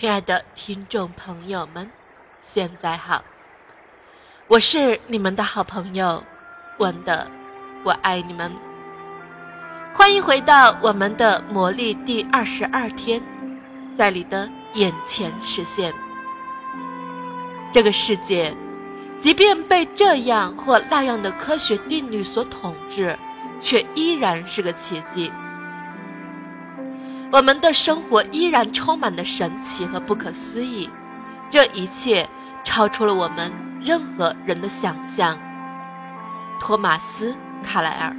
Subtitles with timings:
[0.00, 1.90] 亲爱的听众朋友们，
[2.40, 3.22] 现在好，
[4.48, 6.24] 我是你们的好朋友
[6.78, 7.30] 文的，
[7.84, 8.50] 我爱你们。
[9.92, 13.22] 欢迎回到我们的魔力第二十二天，
[13.94, 15.92] 在你的眼前实现。
[17.70, 18.56] 这个世界，
[19.18, 23.18] 即便被这样或那样的科学定律所统治，
[23.60, 25.30] 却依然是个奇迹。
[27.32, 30.90] 我们的生活依然充满了神奇和不可思议，
[31.48, 32.28] 这一切
[32.64, 35.38] 超出了我们任何人的想象。
[36.58, 38.16] 托马斯·卡莱尔。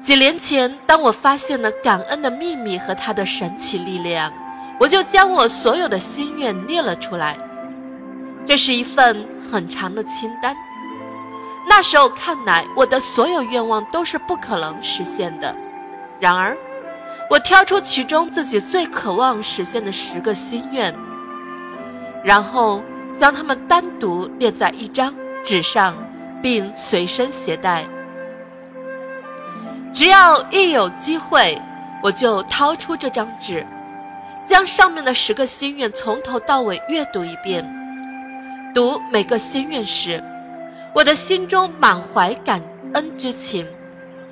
[0.00, 4.32] 几年前，当我发现了感恩的秘密和它的神奇力量，
[4.78, 7.36] 我就将我所有的心愿列了出来。
[8.46, 10.56] 这是一份很长的清单。
[11.68, 15.54] 那时候看来，我的所有愿望都是不可能实现的。
[16.20, 16.56] 然而，
[17.30, 20.94] 我挑出其中自己最渴望实现的十个心愿，
[22.22, 22.82] 然后
[23.16, 25.96] 将它们单独列在一张纸上，
[26.42, 27.84] 并随身携带。
[29.92, 31.58] 只要一有机会，
[32.02, 33.66] 我就掏出这张纸，
[34.46, 37.64] 将上面的十个心愿从头到尾阅读一遍。
[38.74, 40.22] 读每个心愿时，
[40.94, 42.62] 我的心中满怀感
[42.92, 43.66] 恩之情，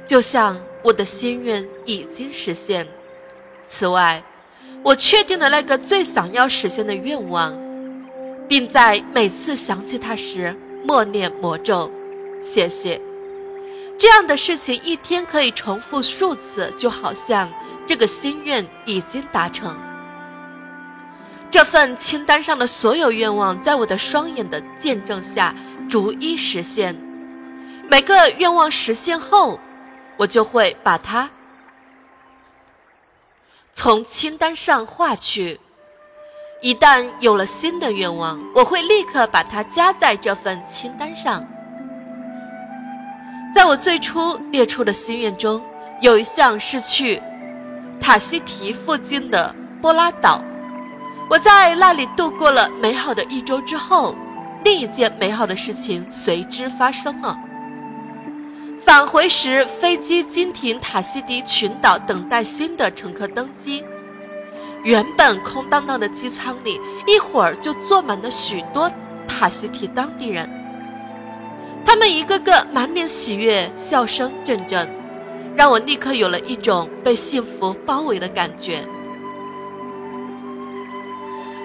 [0.09, 0.61] 就像……
[0.85, 2.87] 我的心愿已经实现。
[3.67, 4.23] 此外，
[4.85, 7.53] 我确定了那个最想要实现的愿望，
[8.49, 11.91] 并在每次想起它时默念魔咒
[12.41, 13.01] ：“谢谢。”
[13.99, 17.53] 这样的事情一天可以重复数次，就好像
[17.89, 19.77] 这个心愿已经达成。
[21.51, 25.57] 这份清单上的所有愿望，在我的双眼的见证下
[25.91, 26.97] 逐一实现。
[27.91, 29.59] 每个愿望实现后。
[30.19, 31.31] 我就会把它
[33.73, 35.59] 从清单上划去。
[36.61, 41.47] 一旦有了新的愿望，我会立刻把它加在这份清单上。
[43.55, 45.65] 在我最初列出的心愿中，
[46.01, 47.23] 有一项是去
[48.01, 50.43] 塔希提附近的波拉岛。
[51.31, 54.17] 我在那里度过了美好的一周之后，
[54.65, 57.39] 另一件美好的事情随之发生了。
[58.85, 63.85] 返回时，飞机经停塔希迪群岛，等待新的乘客登机。
[64.85, 68.91] 原本空荡荡的机舱里，一会儿就坐满了许多
[69.27, 70.49] 塔希提当地人。
[71.85, 74.89] 他们一个个满脸喜悦，笑声阵阵，
[75.57, 78.81] 让我立刻有了一种被幸福包围的感觉。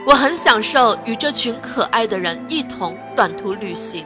[0.06, 4.06] 我很享受与这群可爱的人一同短途旅行。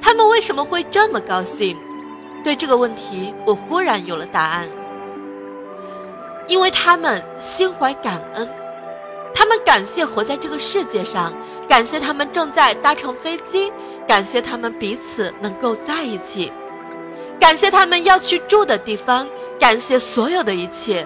[0.00, 1.76] 他们为什么会这么高兴？
[2.46, 4.68] 对这个问题，我忽然有了答案。
[6.46, 8.48] 因为他们心怀感恩，
[9.34, 11.34] 他们感谢活在这个世界上，
[11.68, 13.72] 感谢他们正在搭乘飞机，
[14.06, 16.52] 感谢他们彼此能够在一起，
[17.40, 19.26] 感谢他们要去住的地方，
[19.58, 21.04] 感谢所有的一切。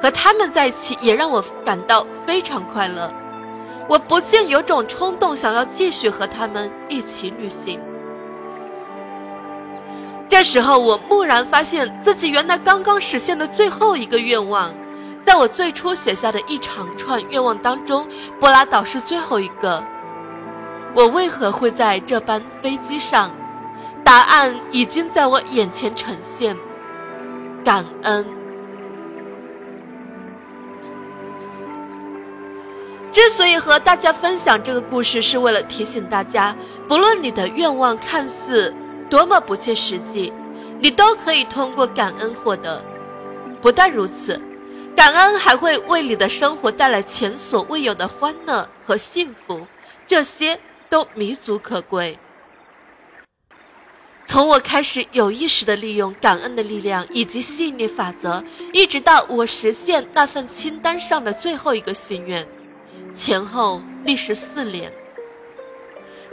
[0.00, 3.12] 和他们在一起也让我感到非常快乐，
[3.86, 7.78] 我不禁有种冲动，想要继续和他们一起旅行。
[10.28, 14.72] 这时候，我蓦然发现自己原来刚刚实现的最后一个愿望，
[15.24, 18.06] 在我最初写下的一长串愿望当中，
[18.40, 19.82] 波拉岛是最后一个。
[20.94, 23.30] 我为何会在这班飞机上？
[24.02, 26.56] 答案已经在我眼前呈现。
[27.64, 28.26] 感恩。
[33.12, 36.54] 之所以和大家分享这个故事，是为了提醒大家，
[36.86, 38.74] 不论你的愿望看似……
[39.08, 40.32] 多么不切实际，
[40.80, 42.84] 你都可以通过感恩获得。
[43.60, 44.40] 不但如此，
[44.94, 49.66] 感恩还会为你的生活带来前所未有的欢乐和幸福，
[50.06, 50.58] 这些
[50.88, 52.18] 都弥足可贵。
[54.28, 58.42] 从我开始有意识地利用感恩的力量以及吸引力法则，
[58.72, 62.46] 一直到我实现那份清单上的最后一个心愿，
[63.14, 64.92] 前后历时四年。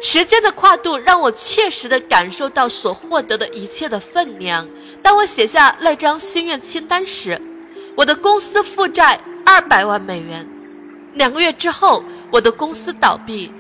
[0.05, 4.67] 时间的跨度让我切实地感受到所获得的一切的分量。
[5.01, 7.41] 当我写下那张心愿清单时，
[7.95, 10.45] 我的公司负债二百万美元。
[11.13, 13.53] 两个月之后，我的公司倒闭，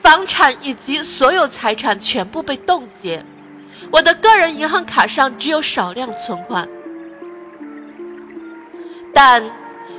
[0.00, 3.22] 房产以及所有财产全部被冻结。
[3.90, 6.66] 我的个人银行卡上只有少量存款，
[9.12, 9.44] 但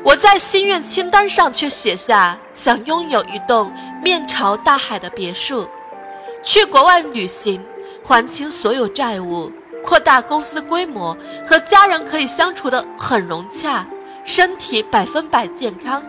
[0.04, 5.69] 我在心愿清单上却写下想拥有一栋面朝大海的别墅。
[6.44, 7.63] 去国外旅行，
[8.04, 9.51] 还清所有债务，
[9.81, 11.18] 扩大公司规模，
[11.48, 13.88] 和家人可以相处的很融洽，
[14.25, 16.04] 身体百分百健康，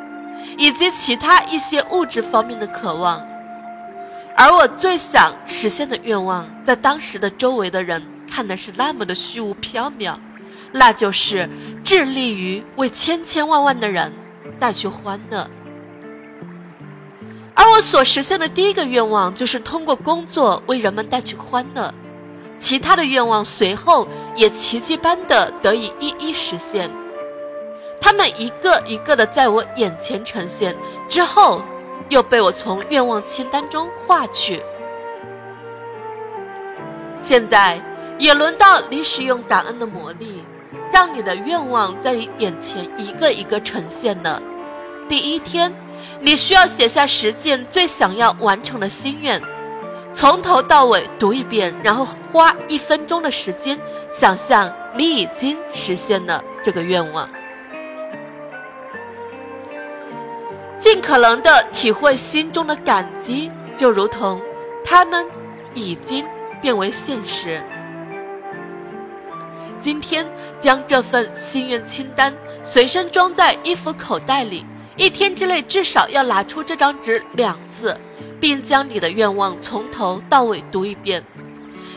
[0.59, 3.25] 以及其他一些物质方面的渴望。
[4.37, 10.17] 而我最想实现的愿望，在当时的周围的人看的是那么的虚无缥缈，
[10.73, 11.49] 那就是
[11.85, 14.13] 致力于为千千万万的人
[14.59, 15.49] 带去欢乐。
[17.55, 21.95] 而我所实现的第一个愿望，就是通过工作为人们带去欢乐。
[22.59, 26.91] 其他的愿望随后也奇迹般的得以一一实现，
[28.01, 30.75] 他们一个一个的在我眼前呈现，
[31.09, 31.63] 之后
[32.09, 34.63] 又被我从愿望清单中划去。
[37.21, 37.81] 现在
[38.19, 40.43] 也轮到你使用感恩的魔力，
[40.93, 44.43] 让你的愿望在你眼前一个一个呈现了。
[45.09, 45.75] 第一天，
[46.21, 49.43] 你需要写下十件最想要完成的心愿。
[50.15, 53.79] 从头到尾读一遍，然后花一分钟的时间
[54.11, 57.29] 想象你已经实现了这个愿望，
[60.79, 64.41] 尽可能的体会心中的感激，就如同
[64.85, 65.27] 他们
[65.75, 66.25] 已经
[66.63, 67.61] 变为现实。
[69.81, 70.27] 今天
[70.61, 74.65] 将这份心愿清单随身装在衣服口袋里，
[74.97, 77.97] 一天之内至少要拿出这张纸两次。
[78.41, 81.25] 并将你的愿望从头到尾读一遍，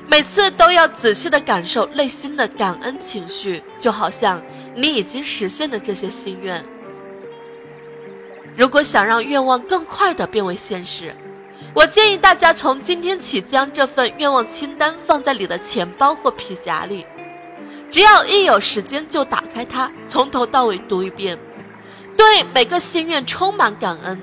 [0.07, 4.41] 每次都要仔细的感受内心的感恩情绪，就好像
[4.73, 6.63] 你已经实现了这些心愿。
[8.55, 11.13] 如果想让愿望更快的变为现实，
[11.73, 17.05] 我建议大家从今天起将这份愿望清单放在你的钱包或皮夹里，
[17.91, 21.38] 只要一有时间就打开它，从头到尾读一遍，
[22.18, 24.22] 对每个心愿充满感恩。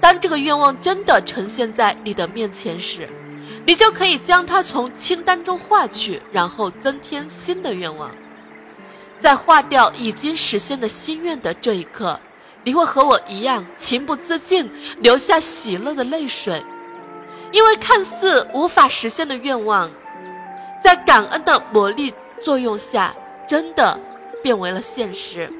[0.00, 3.08] 当这个愿望真的呈现在你的面前时，
[3.66, 8.10] 你就可以将它从清单中划去，然后增添新的愿望。
[9.20, 12.20] 在划掉已经实现的心愿的这一刻，
[12.62, 14.70] 你会和我一样情不自禁
[15.00, 16.62] 流下喜乐的泪水，
[17.50, 19.90] 因为看似无法实现的愿望，
[20.84, 23.12] 在感恩的魔力作用下，
[23.48, 24.00] 真的
[24.42, 25.52] 变为了现实。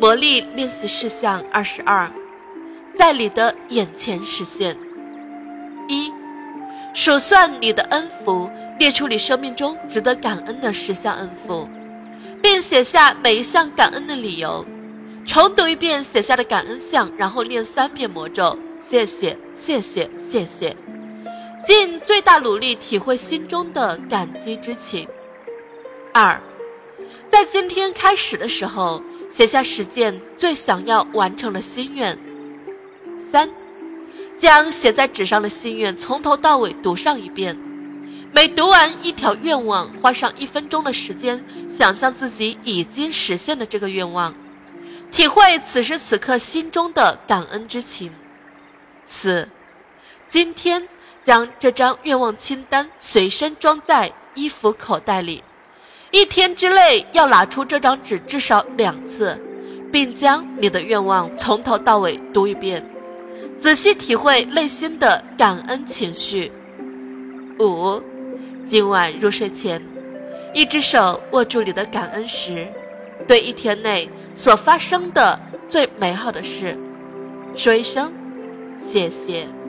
[0.00, 2.10] 魔力练习事项二十二，
[2.96, 4.74] 在你的眼前实现。
[5.88, 6.10] 一，
[6.94, 11.68] 数算你的恩福，列出你生命中值得感恩的十项恩福，
[12.42, 14.64] 并写下每一项感恩的理由。
[15.26, 20.74] 重读一遍写下的感恩项，然后念三遍魔咒：谢谢，谢谢，谢谢。
[21.66, 25.06] 尽最大努力体会心中的感激之情。
[26.14, 26.40] 二，
[27.28, 29.02] 在今天开始的时候。
[29.30, 32.18] 写下十件最想要完成的心愿。
[33.30, 33.48] 三，
[34.38, 37.58] 将写在纸上的心愿从头到尾读上一遍。
[38.32, 44.34] 每读完一条愿望，花上一分钟的时间，想象自己已经实现了这个愿望，
[45.10, 48.12] 体会此时此刻心中的感恩之情。
[49.04, 49.48] 四，
[50.28, 50.88] 今天
[51.24, 55.42] 将这张愿望清单随身装在衣服口袋里。
[56.12, 59.40] 一天之内要拿出这张纸至少两次，
[59.92, 62.84] 并将你的愿望从头到尾读一遍，
[63.60, 66.50] 仔细体会内心的感恩情绪。
[67.60, 68.02] 五，
[68.66, 69.80] 今晚入睡前，
[70.52, 72.66] 一只手握住你的感恩石，
[73.28, 75.38] 对一天内所发生的
[75.68, 76.76] 最美好的事
[77.54, 78.12] 说一声
[78.76, 79.59] 谢谢。